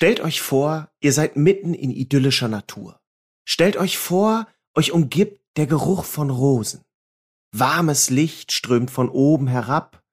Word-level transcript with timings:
Stellt 0.00 0.20
euch 0.20 0.40
vor, 0.40 0.92
ihr 1.00 1.12
seid 1.12 1.34
mitten 1.34 1.74
in 1.74 1.90
idyllischer 1.90 2.46
Natur. 2.46 3.00
Stellt 3.44 3.76
euch 3.76 3.98
vor, 3.98 4.46
euch 4.76 4.92
umgibt 4.92 5.42
der 5.56 5.66
Geruch 5.66 6.04
von 6.04 6.30
Rosen. 6.30 6.84
Warmes 7.50 8.08
Licht 8.08 8.52
strömt 8.52 8.92
von 8.92 9.08
oben 9.08 9.48
herab, 9.48 10.04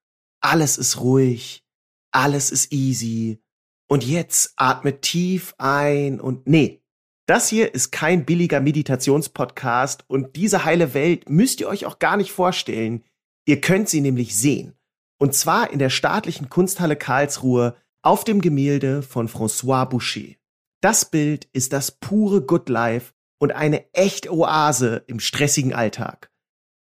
alles 0.41 0.79
ist 0.79 1.01
ruhig, 1.01 1.63
alles 2.09 2.49
ist 2.49 2.73
easy. 2.73 3.43
Und 3.87 4.03
jetzt 4.03 4.53
atmet 4.55 5.03
tief 5.03 5.53
ein 5.59 6.19
und 6.19 6.47
nee, 6.47 6.81
das 7.27 7.47
hier 7.47 7.75
ist 7.75 7.91
kein 7.91 8.25
billiger 8.25 8.61
Meditationspodcast 8.61 10.05
und 10.07 10.35
diese 10.35 10.65
heile 10.65 10.95
Welt 10.95 11.29
müsst 11.29 11.59
ihr 11.61 11.67
euch 11.67 11.85
auch 11.85 11.99
gar 11.99 12.17
nicht 12.17 12.31
vorstellen. 12.31 13.03
Ihr 13.45 13.61
könnt 13.61 13.87
sie 13.87 14.01
nämlich 14.01 14.35
sehen. 14.35 14.73
Und 15.19 15.35
zwar 15.35 15.69
in 15.69 15.77
der 15.77 15.91
staatlichen 15.91 16.49
Kunsthalle 16.49 16.95
Karlsruhe 16.95 17.77
auf 18.05 18.23
dem 18.23 18.39
Gemälde 18.39 19.01
von 19.01 19.27
François 19.27 19.85
Boucher. 19.85 20.35
Das 20.81 21.05
Bild 21.05 21.45
ist 21.53 21.73
das 21.73 21.91
pure 21.91 22.41
Good 22.41 22.69
Life 22.69 23.13
und 23.39 23.51
eine 23.51 23.91
echte 23.93 24.31
Oase 24.31 25.03
im 25.07 25.19
stressigen 25.19 25.73
Alltag. 25.73 26.29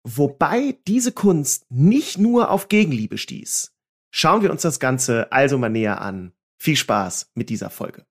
Wobei 0.05 0.78
diese 0.86 1.14
Kunst 1.14 1.66
nicht 1.70 2.17
nur 2.17 2.52
auf 2.52 2.67
Gegenliebe 2.67 3.17
stieß. 3.17 3.72
Schauen 4.12 4.41
wir 4.41 4.52
uns 4.52 4.64
das 4.64 4.81
Ganze 4.81 5.31
also 5.31 5.58
mal 5.58 5.70
näher 5.70 6.02
an. 6.02 6.34
Viel 6.58 6.76
Spaß 6.76 7.31
mit 7.36 7.50
dieser 7.50 7.70
Folge. 7.70 8.05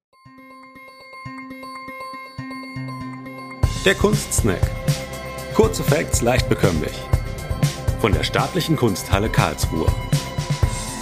Der 3.84 3.94
Kunstsnack. 3.94 4.62
Kurze 5.54 5.84
Facts 5.84 6.22
leicht 6.22 6.48
bekömmlich. 6.48 6.94
Von 8.00 8.12
der 8.12 8.24
Staatlichen 8.24 8.76
Kunsthalle 8.76 9.28
Karlsruhe. 9.28 9.86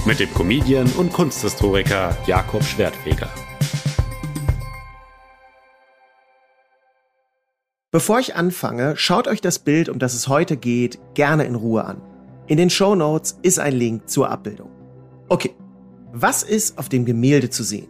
Mit 0.06 0.18
dem 0.18 0.32
Comedian 0.32 0.90
und 0.92 1.12
Kunsthistoriker 1.12 2.16
Jakob 2.26 2.64
Schwertfeger. 2.64 3.28
Bevor 7.90 8.18
ich 8.18 8.34
anfange, 8.34 8.96
schaut 8.96 9.28
euch 9.28 9.42
das 9.42 9.58
Bild, 9.58 9.90
um 9.90 9.98
das 9.98 10.14
es 10.14 10.26
heute 10.26 10.56
geht, 10.56 10.98
gerne 11.12 11.44
in 11.44 11.54
Ruhe 11.54 11.84
an. 11.84 12.00
In 12.46 12.56
den 12.56 12.70
Show 12.70 12.94
Notes 12.94 13.38
ist 13.42 13.58
ein 13.58 13.74
Link 13.74 14.08
zur 14.08 14.30
Abbildung. 14.30 14.70
Okay, 15.28 15.54
was 16.12 16.42
ist 16.42 16.78
auf 16.78 16.88
dem 16.88 17.04
Gemälde 17.04 17.50
zu 17.50 17.62
sehen? 17.62 17.88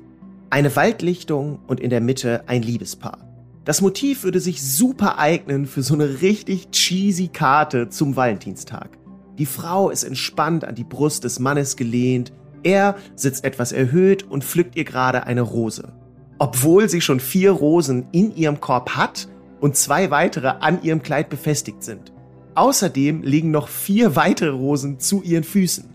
Eine 0.51 0.75
Waldlichtung 0.75 1.61
und 1.69 1.79
in 1.79 1.91
der 1.91 2.01
Mitte 2.01 2.43
ein 2.49 2.63
Liebespaar. 2.63 3.19
Das 3.65 3.83
Motiv 3.83 4.25
würde 4.25 4.41
sich 4.41 4.63
super 4.63 5.19
eignen 5.19 5.65
für 5.65 5.83
so 5.83 5.95
eine 5.95 6.23
richtig 6.23 6.73
cheesy 6.73 7.29
Karte 7.29 7.89
zum 7.89 8.17
Valentinstag. 8.17 9.00
Die 9.39 9.47
Frau 9.47 9.91
ist 9.91 10.05
entspannt 10.05 10.65
an 10.65 10.75
die 10.75 10.85
Brust 10.85 11.25
des 11.25 11.39
Mannes 11.39 11.77
gelehnt. 11.77 12.33
Er 12.63 12.97
sitzt 13.17 13.45
etwas 13.45 13.73
erhöht 13.73 14.25
und 14.25 14.45
pflückt 14.45 14.77
ihr 14.77 14.85
gerade 14.85 15.25
eine 15.25 15.43
Rose. 15.43 15.93
Obwohl 16.39 16.89
sie 16.89 17.01
schon 17.01 17.21
vier 17.21 17.53
Rosen 17.53 18.07
in 18.13 18.35
ihrem 18.35 18.61
Korb 18.61 18.97
hat 18.97 19.29
und 19.61 19.77
zwei 19.77 20.11
weitere 20.11 20.49
an 20.49 20.83
ihrem 20.83 21.03
Kleid 21.03 21.29
befestigt 21.29 21.83
sind. 21.83 22.13
Außerdem 22.55 23.23
liegen 23.23 23.51
noch 23.51 23.69
vier 23.69 24.17
weitere 24.17 24.51
Rosen 24.51 24.99
zu 24.99 25.23
ihren 25.23 25.45
Füßen. 25.45 25.89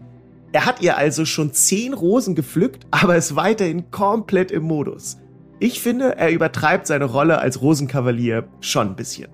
Er 0.51 0.65
hat 0.65 0.81
ihr 0.81 0.97
also 0.97 1.25
schon 1.25 1.51
zehn 1.51 1.93
Rosen 1.93 2.33
gepflückt, 2.33 2.87
aber 2.89 3.17
ist 3.17 3.35
weiterhin 3.35 3.91
komplett 3.91 4.51
im 4.51 4.63
Modus. 4.63 5.17
Ich 5.59 5.81
finde, 5.81 6.15
er 6.15 6.31
übertreibt 6.31 6.87
seine 6.87 7.05
Rolle 7.05 7.39
als 7.39 7.61
Rosenkavalier 7.61 8.47
schon 8.61 8.89
ein 8.89 8.95
bisschen. 8.95 9.27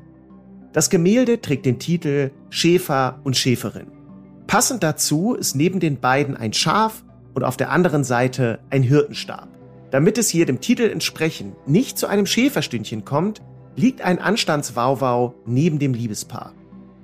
Das 0.73 0.89
Gemälde 0.89 1.41
trägt 1.41 1.65
den 1.65 1.79
Titel 1.79 2.31
Schäfer 2.49 3.19
und 3.23 3.35
Schäferin. 3.35 3.87
Passend 4.47 4.83
dazu 4.83 5.33
ist 5.33 5.55
neben 5.55 5.79
den 5.79 5.99
beiden 5.99 6.37
ein 6.37 6.53
Schaf 6.53 7.03
und 7.33 7.43
auf 7.43 7.57
der 7.57 7.71
anderen 7.71 8.03
Seite 8.03 8.59
ein 8.69 8.83
Hirtenstab. 8.83 9.47
Damit 9.91 10.17
es 10.17 10.29
hier 10.29 10.45
dem 10.45 10.61
Titel 10.61 10.83
entsprechend 10.83 11.67
nicht 11.67 11.97
zu 11.97 12.07
einem 12.07 12.25
Schäferstündchen 12.25 13.03
kommt, 13.03 13.41
liegt 13.75 14.01
ein 14.01 14.19
Anstandswauwau 14.19 15.35
neben 15.45 15.79
dem 15.79 15.93
Liebespaar. 15.93 16.53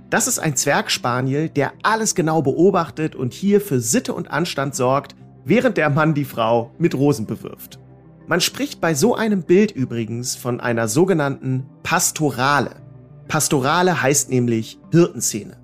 Das 0.10 0.28
ist 0.28 0.40
ein 0.40 0.56
Zwergspaniel, 0.56 1.50
der 1.50 1.74
alles 1.84 2.16
genau 2.16 2.42
beobachtet 2.42 3.16
und 3.16 3.34
hier 3.34 3.60
für 3.60 3.82
Sitte 3.82 4.14
und 4.14 4.32
Anstand 4.32 4.74
sorgt, 4.76 5.16
während 5.44 5.76
der 5.76 5.90
Mann 5.90 6.14
die 6.14 6.26
Frau 6.26 6.72
mit 6.78 6.96
Rosen 6.96 7.26
bewirft. 7.26 7.80
Man 8.28 8.40
spricht 8.40 8.80
bei 8.80 8.94
so 8.94 9.16
einem 9.16 9.44
Bild 9.44 9.72
übrigens 9.72 10.36
von 10.36 10.62
einer 10.62 10.88
sogenannten 10.88 11.66
Pastorale. 11.84 12.87
Pastorale 13.28 14.02
heißt 14.02 14.30
nämlich 14.30 14.80
Hirtenszene. 14.92 15.58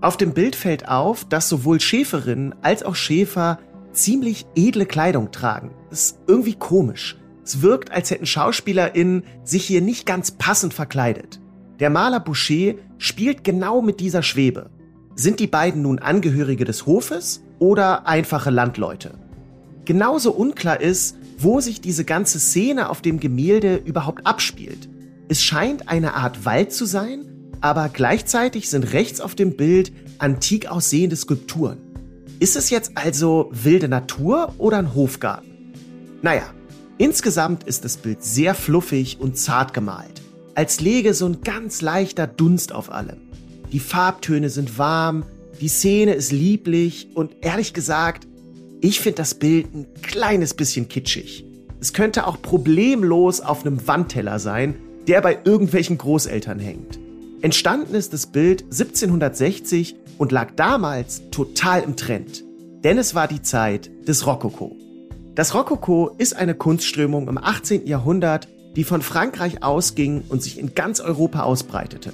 Auf 0.00 0.16
dem 0.16 0.32
Bild 0.32 0.56
fällt 0.56 0.88
auf, 0.88 1.24
dass 1.24 1.48
sowohl 1.48 1.80
Schäferinnen 1.80 2.54
als 2.62 2.82
auch 2.82 2.94
Schäfer 2.94 3.58
ziemlich 3.92 4.46
edle 4.56 4.86
Kleidung 4.86 5.30
tragen. 5.30 5.70
Das 5.90 6.02
ist 6.02 6.18
irgendwie 6.26 6.54
komisch. 6.54 7.18
Es 7.44 7.60
wirkt, 7.60 7.92
als 7.92 8.10
hätten 8.10 8.26
SchauspielerInnen 8.26 9.24
sich 9.44 9.64
hier 9.64 9.80
nicht 9.80 10.06
ganz 10.06 10.30
passend 10.30 10.74
verkleidet. 10.74 11.40
Der 11.80 11.90
Maler 11.90 12.20
Boucher 12.20 12.74
spielt 12.98 13.44
genau 13.44 13.82
mit 13.82 14.00
dieser 14.00 14.22
Schwebe. 14.22 14.70
Sind 15.14 15.40
die 15.40 15.46
beiden 15.46 15.82
nun 15.82 15.98
Angehörige 15.98 16.64
des 16.64 16.86
Hofes 16.86 17.42
oder 17.58 18.06
einfache 18.06 18.50
Landleute? 18.50 19.14
Genauso 19.84 20.32
unklar 20.32 20.80
ist, 20.80 21.16
wo 21.38 21.60
sich 21.60 21.80
diese 21.80 22.04
ganze 22.04 22.38
Szene 22.38 22.88
auf 22.88 23.02
dem 23.02 23.20
Gemälde 23.20 23.76
überhaupt 23.76 24.26
abspielt. 24.26 24.88
Es 25.32 25.42
scheint 25.42 25.88
eine 25.88 26.12
Art 26.12 26.44
Wald 26.44 26.74
zu 26.74 26.84
sein, 26.84 27.24
aber 27.62 27.88
gleichzeitig 27.88 28.68
sind 28.68 28.92
rechts 28.92 29.18
auf 29.18 29.34
dem 29.34 29.56
Bild 29.56 29.90
antik 30.18 30.70
aussehende 30.70 31.16
Skulpturen. 31.16 31.78
Ist 32.38 32.54
es 32.54 32.68
jetzt 32.68 32.98
also 32.98 33.48
wilde 33.50 33.88
Natur 33.88 34.52
oder 34.58 34.76
ein 34.76 34.94
Hofgarten? 34.94 35.72
Naja, 36.20 36.42
insgesamt 36.98 37.64
ist 37.64 37.86
das 37.86 37.96
Bild 37.96 38.22
sehr 38.22 38.54
fluffig 38.54 39.20
und 39.20 39.38
zart 39.38 39.72
gemalt, 39.72 40.20
als 40.54 40.82
läge 40.82 41.14
so 41.14 41.24
ein 41.24 41.40
ganz 41.40 41.80
leichter 41.80 42.26
Dunst 42.26 42.74
auf 42.74 42.92
allem. 42.92 43.30
Die 43.72 43.80
Farbtöne 43.80 44.50
sind 44.50 44.76
warm, 44.76 45.24
die 45.62 45.68
Szene 45.68 46.12
ist 46.12 46.30
lieblich 46.30 47.08
und 47.14 47.36
ehrlich 47.40 47.72
gesagt, 47.72 48.28
ich 48.82 49.00
finde 49.00 49.16
das 49.16 49.32
Bild 49.32 49.74
ein 49.74 49.86
kleines 50.02 50.52
bisschen 50.52 50.90
kitschig. 50.90 51.46
Es 51.80 51.94
könnte 51.94 52.26
auch 52.26 52.42
problemlos 52.42 53.40
auf 53.40 53.64
einem 53.64 53.86
Wandteller 53.88 54.38
sein, 54.38 54.76
der 55.08 55.20
bei 55.20 55.38
irgendwelchen 55.44 55.98
Großeltern 55.98 56.58
hängt. 56.58 56.98
Entstanden 57.40 57.94
ist 57.94 58.12
das 58.12 58.26
Bild 58.26 58.62
1760 58.62 59.96
und 60.18 60.30
lag 60.30 60.52
damals 60.54 61.22
total 61.30 61.82
im 61.82 61.96
Trend, 61.96 62.44
denn 62.84 62.98
es 62.98 63.14
war 63.14 63.26
die 63.26 63.42
Zeit 63.42 63.90
des 64.06 64.26
Rokoko. 64.26 64.76
Das 65.34 65.54
Rokoko 65.54 66.14
ist 66.18 66.36
eine 66.36 66.54
Kunstströmung 66.54 67.28
im 67.28 67.38
18. 67.38 67.86
Jahrhundert, 67.86 68.48
die 68.76 68.84
von 68.84 69.02
Frankreich 69.02 69.62
ausging 69.62 70.22
und 70.28 70.42
sich 70.42 70.58
in 70.58 70.74
ganz 70.74 71.00
Europa 71.00 71.42
ausbreitete. 71.42 72.12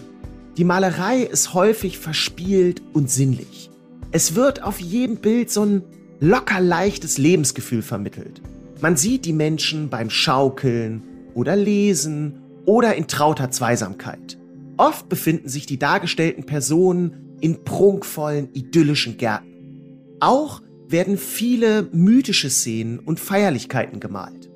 Die 0.56 0.65
Malerei 0.65 1.19
ist 1.19 1.53
häufig 1.54 1.98
verspielt 1.98 2.82
und 2.93 3.10
sinnlich. 3.10 3.71
Es 4.10 4.34
wird 4.34 4.62
auf 4.62 4.81
jedem 4.81 5.16
Bild 5.16 5.50
so 5.50 5.62
ein 5.62 5.82
locker 6.21 6.60
leichtes 6.60 7.19
Lebensgefühl 7.19 7.82
vermittelt. 7.82 8.41
Man 8.81 8.97
sieht 8.97 9.25
die 9.25 9.32
Menschen 9.32 9.88
beim 9.88 10.10
Schaukeln 10.10 11.03
oder 11.34 11.54
Lesen 11.54 12.41
oder 12.68 12.96
in 12.96 13.06
trauter 13.06 13.50
Zweisamkeit. 13.50 14.36
Oft 14.76 15.08
befinden 15.08 15.48
sich 15.48 15.64
die 15.64 15.78
dargestellten 15.78 16.44
Personen 16.44 17.34
in 17.40 17.64
prunkvollen, 17.64 18.50
idyllischen 18.52 19.16
Gärten. 19.16 20.18
Auch 20.20 20.60
werden 20.86 21.16
viele 21.16 21.88
mythische 21.92 22.50
Szenen 22.50 22.98
und 22.98 23.20
Feierlichkeiten 23.20 24.00
gemalt. 24.00 24.50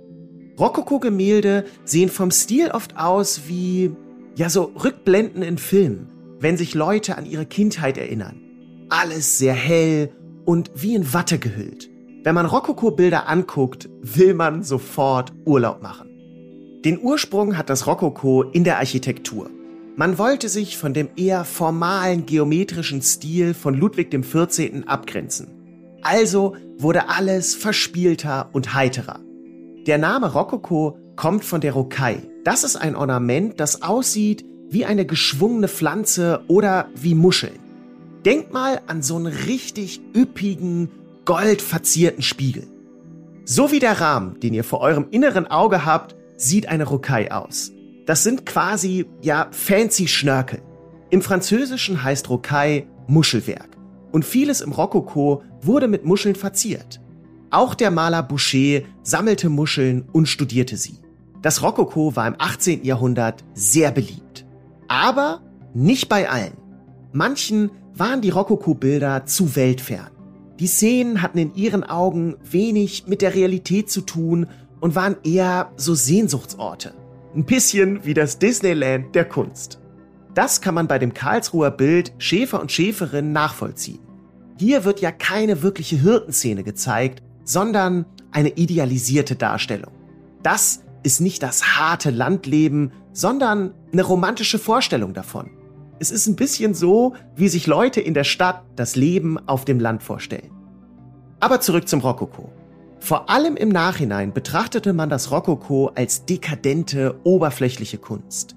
Rokoko-Gemälde 0.59 1.65
sehen 1.87 2.11
vom 2.11 2.31
Stil 2.31 2.69
oft 2.69 2.99
aus 2.99 3.43
wie, 3.49 3.93
ja, 4.37 4.51
so 4.51 4.65
Rückblenden 4.65 5.43
in 5.43 5.57
Filmen, 5.57 6.09
wenn 6.39 6.59
sich 6.59 6.75
Leute 6.75 7.17
an 7.17 7.25
ihre 7.25 7.47
Kindheit 7.47 7.97
erinnern. 7.97 8.43
Alles 8.91 9.39
sehr 9.39 9.55
hell 9.55 10.11
und 10.45 10.71
wie 10.75 10.95
in 10.95 11.15
Watte 11.15 11.39
gehüllt. 11.39 11.89
Wenn 12.25 12.35
man 12.35 12.45
Rokoko-Bilder 12.45 13.27
anguckt, 13.27 13.89
will 14.03 14.35
man 14.35 14.63
sofort 14.63 15.33
Urlaub 15.47 15.83
machen. 15.83 16.12
Den 16.85 17.01
Ursprung 17.01 17.57
hat 17.57 17.71
das 17.71 17.87
Rokoko 17.87 18.43
in 18.43 18.65
der 18.65 18.79
Architektur. 18.79 19.49
Man 19.95 20.19
wollte 20.19 20.49
sich 20.49 20.77
von 20.77 20.93
dem 20.93 21.11
eher 21.15 21.45
formalen 21.45 22.27
geometrischen 22.27 23.03
Stil 23.03 23.55
von 23.55 23.75
Ludwig 23.75 24.11
XIV. 24.11 24.83
abgrenzen. 24.87 25.47
Also 26.03 26.57
wurde 26.79 27.09
alles 27.09 27.55
verspielter 27.55 28.49
und 28.53 28.75
heiterer. 28.75 29.21
Der 29.87 29.99
Name 29.99 30.33
Rokoko 30.33 30.99
kommt 31.15 31.45
von 31.45 31.61
der 31.61 31.75
Rokai. 31.75 32.23
Das 32.43 32.65
ist 32.65 32.75
ein 32.75 32.97
Ornament, 32.97 33.61
das 33.61 33.83
aussieht 33.83 34.45
wie 34.69 34.85
eine 34.85 35.07
geschwungene 35.07 35.69
Pflanze 35.69 36.43
oder 36.49 36.89
wie 36.97 37.15
Muscheln. 37.15 37.61
Denkt 38.25 38.53
mal 38.53 38.81
an 38.89 39.03
so 39.03 39.15
einen 39.15 39.27
richtig 39.27 40.01
üppigen, 40.17 40.91
goldverzierten 41.27 42.23
Spiegel. 42.23 42.67
So 43.45 43.71
wie 43.71 43.79
der 43.79 44.01
Rahmen, 44.01 44.41
den 44.41 44.53
ihr 44.53 44.65
vor 44.65 44.81
eurem 44.81 45.07
inneren 45.11 45.47
Auge 45.47 45.85
habt, 45.85 46.17
sieht 46.43 46.69
eine 46.69 46.85
Rokai 46.85 47.31
aus. 47.31 47.73
Das 48.07 48.23
sind 48.25 48.47
quasi, 48.47 49.07
ja, 49.21 49.49
fancy 49.53 50.09
Schnörkel. 50.09 50.61
Im 51.11 51.23
Französischen 51.23 52.03
heißt 52.03 52.29
Rocaille 52.31 52.87
Muschelwerk. 53.07 53.77
Und 54.11 54.25
vieles 54.25 54.61
im 54.61 54.73
Rokoko 54.73 55.43
wurde 55.63 55.89
mit 55.89 56.05
Muscheln 56.05 56.35
verziert. 56.35 57.01
Auch 57.51 57.75
der 57.75 57.91
Maler 57.91 58.23
Boucher 58.23 58.83
sammelte 59.03 59.49
Muscheln 59.49 60.09
und 60.13 60.27
studierte 60.27 60.77
sie. 60.77 60.99
Das 61.43 61.63
Rokoko 61.63 62.17
war 62.17 62.27
im 62.27 62.35
18. 62.39 62.85
Jahrhundert 62.85 63.45
sehr 63.55 63.91
beliebt. 63.91 64.47
Aber 64.89 65.43
nicht 65.75 66.09
bei 66.09 66.29
allen. 66.29 66.57
Manchen 67.13 67.71
waren 67.95 68.21
die 68.21 68.31
Rokoko-Bilder 68.31 69.27
zu 69.27 69.55
weltfern. 69.55 70.11
Die 70.61 70.67
Szenen 70.67 71.23
hatten 71.23 71.39
in 71.39 71.55
ihren 71.55 71.85
Augen 71.85 72.37
wenig 72.43 73.05
mit 73.07 73.21
der 73.21 73.35
Realität 73.35 73.91
zu 73.91 74.03
tun 74.03 74.47
und 74.83 74.97
waren 74.97 75.17
eher 75.23 75.73
so 75.77 75.95
Sehnsuchtsorte. 75.95 76.93
Ein 77.35 77.45
bisschen 77.45 78.05
wie 78.05 78.15
das 78.15 78.39
Disneyland 78.39 79.15
der 79.15 79.25
Kunst. 79.25 79.81
Das 80.35 80.61
kann 80.61 80.75
man 80.75 80.89
bei 80.89 80.99
dem 80.99 81.15
Karlsruher 81.15 81.71
Bild 81.71 82.13
Schäfer 82.19 82.61
und 82.61 82.73
Schäferin 82.73 83.33
nachvollziehen. 83.33 84.01
Hier 84.59 84.85
wird 84.85 85.01
ja 85.01 85.13
keine 85.13 85.63
wirkliche 85.63 85.97
Hirtenszene 85.97 86.65
gezeigt, 86.65 87.23
sondern 87.45 88.07
eine 88.33 88.51
idealisierte 88.51 89.37
Darstellung. 89.37 89.93
Das 90.43 90.83
ist 91.05 91.21
nicht 91.21 91.45
das 91.45 91.79
harte 91.79 92.11
Landleben, 92.11 92.93
sondern 93.13 93.75
eine 93.93 94.03
romantische 94.03 94.59
Vorstellung 94.59 95.15
davon. 95.15 95.51
Es 96.01 96.11
ist 96.11 96.27
ein 96.27 96.37
bisschen 96.37 96.75
so, 96.75 97.15
wie 97.37 97.49
sich 97.49 97.69
Leute 97.69 98.01
in 98.01 98.15
der 98.15 98.25
Stadt 98.25 98.65
das 98.75 98.97
Leben 98.97 99.39
auf 99.47 99.65
dem 99.65 99.79
Land 99.79 100.03
vorstellen. 100.03 100.51
Aber 101.39 101.61
zurück 101.61 101.87
zum 101.87 102.01
Rokoko. 102.01 102.51
Vor 103.03 103.29
allem 103.29 103.57
im 103.57 103.71
Nachhinein 103.71 104.33
betrachtete 104.33 104.93
man 104.93 105.11
das 105.11 105.33
Rokoko 105.33 105.91
als 105.97 106.25
dekadente, 106.25 107.19
oberflächliche 107.25 107.99
Kunst. 107.99 108.55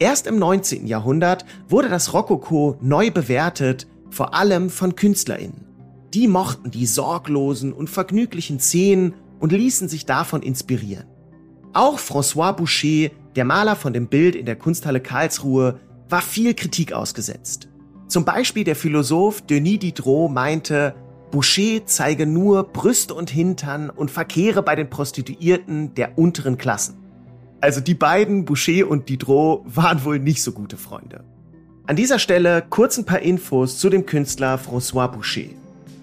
Erst 0.00 0.26
im 0.26 0.36
19. 0.36 0.88
Jahrhundert 0.88 1.44
wurde 1.68 1.88
das 1.88 2.12
Rokoko 2.12 2.76
neu 2.80 3.12
bewertet, 3.12 3.86
vor 4.10 4.34
allem 4.34 4.68
von 4.68 4.96
KünstlerInnen. 4.96 5.64
Die 6.12 6.26
mochten 6.26 6.72
die 6.72 6.86
sorglosen 6.86 7.72
und 7.72 7.88
vergnüglichen 7.88 8.58
Szenen 8.58 9.14
und 9.38 9.52
ließen 9.52 9.88
sich 9.88 10.06
davon 10.06 10.42
inspirieren. 10.42 11.06
Auch 11.72 12.00
François 12.00 12.52
Boucher, 12.52 13.12
der 13.36 13.44
Maler 13.44 13.76
von 13.76 13.92
dem 13.92 14.08
Bild 14.08 14.34
in 14.34 14.46
der 14.46 14.56
Kunsthalle 14.56 14.98
Karlsruhe, 15.00 15.78
war 16.08 16.20
viel 16.20 16.54
Kritik 16.54 16.92
ausgesetzt. 16.92 17.68
Zum 18.08 18.24
Beispiel 18.24 18.64
der 18.64 18.74
Philosoph 18.74 19.42
Denis 19.42 19.78
Diderot 19.78 20.32
meinte, 20.32 20.96
Boucher 21.34 21.84
zeige 21.84 22.26
nur 22.26 22.62
Brüste 22.62 23.12
und 23.12 23.28
Hintern 23.28 23.90
und 23.90 24.12
verkehre 24.12 24.62
bei 24.62 24.76
den 24.76 24.88
Prostituierten 24.88 25.92
der 25.96 26.16
unteren 26.16 26.58
Klassen. 26.58 26.94
Also 27.60 27.80
die 27.80 27.94
beiden, 27.94 28.44
Boucher 28.44 28.86
und 28.86 29.08
Diderot, 29.08 29.64
waren 29.66 30.04
wohl 30.04 30.20
nicht 30.20 30.44
so 30.44 30.52
gute 30.52 30.76
Freunde. 30.76 31.24
An 31.88 31.96
dieser 31.96 32.20
Stelle 32.20 32.64
kurz 32.70 32.98
ein 32.98 33.04
paar 33.04 33.18
Infos 33.18 33.78
zu 33.78 33.90
dem 33.90 34.06
Künstler 34.06 34.60
François 34.60 35.08
Boucher. 35.08 35.50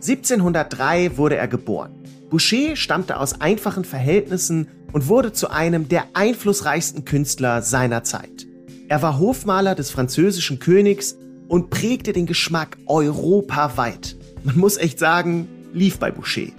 1703 0.01 1.15
wurde 1.15 1.37
er 1.37 1.47
geboren. 1.47 1.93
Boucher 2.29 2.75
stammte 2.75 3.17
aus 3.17 3.39
einfachen 3.39 3.85
Verhältnissen 3.85 4.67
und 4.91 5.07
wurde 5.07 5.31
zu 5.31 5.49
einem 5.49 5.87
der 5.87 6.07
einflussreichsten 6.13 7.05
Künstler 7.05 7.61
seiner 7.61 8.03
Zeit. 8.03 8.47
Er 8.89 9.01
war 9.01 9.17
Hofmaler 9.17 9.75
des 9.75 9.91
französischen 9.91 10.59
Königs 10.59 11.15
und 11.47 11.69
prägte 11.69 12.11
den 12.11 12.25
Geschmack 12.25 12.77
europaweit. 12.85 14.17
Man 14.43 14.57
muss 14.57 14.77
echt 14.77 14.97
sagen, 14.97 15.47
lief 15.73 15.99
bei 15.99 16.11
Boucher. 16.11 16.51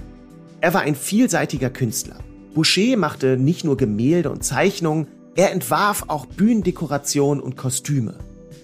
Er 0.60 0.74
war 0.74 0.82
ein 0.82 0.94
vielseitiger 0.94 1.70
Künstler. 1.70 2.16
Boucher 2.54 2.96
machte 2.96 3.36
nicht 3.36 3.64
nur 3.64 3.76
Gemälde 3.76 4.30
und 4.30 4.44
Zeichnungen, 4.44 5.08
er 5.34 5.50
entwarf 5.50 6.04
auch 6.08 6.26
Bühnendekorationen 6.26 7.42
und 7.42 7.56
Kostüme. 7.56 8.14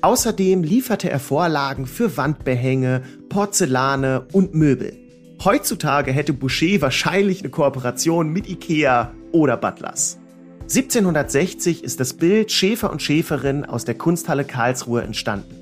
Außerdem 0.03 0.62
lieferte 0.62 1.11
er 1.11 1.19
Vorlagen 1.19 1.87
für 1.87 2.17
Wandbehänge, 2.17 3.03
Porzellane 3.29 4.26
und 4.32 4.55
Möbel. 4.55 4.97
Heutzutage 5.43 6.12
hätte 6.12 6.32
Boucher 6.32 6.81
wahrscheinlich 6.81 7.41
eine 7.41 7.50
Kooperation 7.50 8.31
mit 8.32 8.49
Ikea 8.49 9.12
oder 9.32 9.56
Butlers. 9.56 10.19
1760 10.62 11.82
ist 11.82 11.99
das 11.99 12.12
Bild 12.12 12.53
Schäfer 12.53 12.91
und 12.91 13.03
Schäferin 13.03 13.65
aus 13.65 13.85
der 13.85 13.97
Kunsthalle 13.97 14.44
Karlsruhe 14.44 15.03
entstanden. 15.03 15.55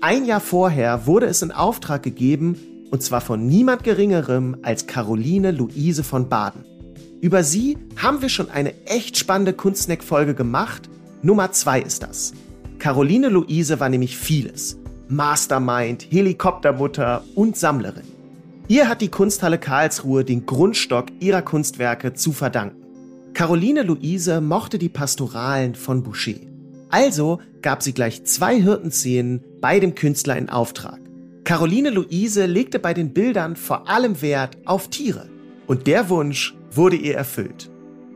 Ein 0.00 0.24
Jahr 0.24 0.40
vorher 0.40 1.06
wurde 1.06 1.26
es 1.26 1.42
in 1.42 1.52
Auftrag 1.52 2.02
gegeben, 2.02 2.56
und 2.90 3.02
zwar 3.02 3.20
von 3.20 3.46
niemand 3.46 3.84
Geringerem 3.84 4.56
als 4.62 4.86
Caroline 4.86 5.50
Luise 5.50 6.04
von 6.04 6.28
Baden. 6.28 6.64
Über 7.20 7.44
sie 7.44 7.76
haben 7.96 8.22
wir 8.22 8.28
schon 8.28 8.50
eine 8.50 8.72
echt 8.86 9.18
spannende 9.18 9.52
Kunstsnack-Folge 9.52 10.34
gemacht. 10.34 10.88
Nummer 11.22 11.52
zwei 11.52 11.80
ist 11.80 12.02
das. 12.02 12.32
Caroline 12.78 13.28
Luise 13.28 13.78
war 13.78 13.88
nämlich 13.88 14.16
vieles. 14.16 14.78
Mastermind, 15.08 16.06
Helikoptermutter 16.10 17.22
und 17.34 17.56
Sammlerin. 17.56 18.06
Ihr 18.68 18.88
hat 18.88 19.00
die 19.00 19.08
Kunsthalle 19.08 19.58
Karlsruhe 19.58 20.24
den 20.24 20.46
Grundstock 20.46 21.06
ihrer 21.18 21.42
Kunstwerke 21.42 22.14
zu 22.14 22.32
verdanken. 22.32 22.76
Caroline 23.34 23.82
Luise 23.82 24.40
mochte 24.40 24.78
die 24.78 24.88
Pastoralen 24.88 25.74
von 25.74 26.02
Boucher. 26.02 26.38
Also 26.88 27.40
gab 27.62 27.82
sie 27.82 27.92
gleich 27.92 28.24
zwei 28.24 28.60
Hirtenszenen 28.60 29.42
bei 29.60 29.80
dem 29.80 29.94
Künstler 29.94 30.36
in 30.36 30.48
Auftrag. 30.48 30.99
Caroline 31.50 31.90
Luise 31.90 32.46
legte 32.46 32.78
bei 32.78 32.94
den 32.94 33.12
Bildern 33.12 33.56
vor 33.56 33.88
allem 33.88 34.22
Wert 34.22 34.56
auf 34.66 34.86
Tiere. 34.86 35.28
Und 35.66 35.88
der 35.88 36.08
Wunsch 36.08 36.54
wurde 36.70 36.94
ihr 36.94 37.16
erfüllt. 37.16 37.72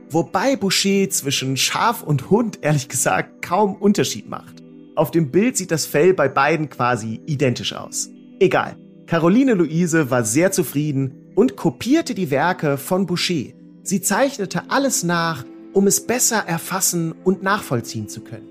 Wobei 0.09 0.55
Boucher 0.55 1.11
zwischen 1.11 1.57
Schaf 1.57 2.05
und 2.05 2.31
Hund 2.31 2.61
ehrlich 2.63 2.89
gesagt 2.89 3.43
kaum 3.43 3.75
Unterschied 3.75 4.29
macht. 4.29 4.63
Auf 4.95 5.11
dem 5.11 5.33
Bild 5.33 5.57
sieht 5.57 5.73
das 5.73 5.85
Fell 5.85 6.15
bei 6.15 6.29
beiden 6.29 6.71
quasi 6.71 7.23
identisch 7.27 7.73
aus. 7.73 8.09
Egal. 8.39 8.77
Caroline 9.07 9.55
Luise 9.55 10.13
war 10.13 10.23
sehr 10.23 10.53
zufrieden 10.53 11.33
und 11.35 11.57
kopierte 11.57 12.15
die 12.15 12.31
Werke 12.31 12.79
von 12.79 13.05
Boucher. 13.05 13.47
Sie 13.83 14.01
zeichnete 14.01 14.71
alles 14.71 15.03
nach, 15.03 15.45
um 15.73 15.89
es 15.89 16.07
besser 16.07 16.45
erfassen 16.47 17.11
und 17.25 17.43
nachvollziehen 17.43 18.09
zu 18.09 18.21
können. 18.21 18.49